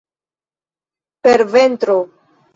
[1.29, 1.99] Per ventro!